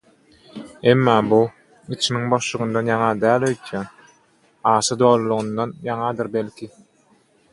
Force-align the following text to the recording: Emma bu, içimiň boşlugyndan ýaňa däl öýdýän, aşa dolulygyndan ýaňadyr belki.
Emma 0.91 1.17
bu, 1.33 1.37
içimiň 1.95 2.23
boşlugyndan 2.31 2.89
ýaňa 2.93 3.11
däl 3.25 3.45
öýdýän, 3.49 3.91
aşa 4.71 4.97
dolulygyndan 5.03 5.75
ýaňadyr 5.93 6.33
belki. 6.39 6.71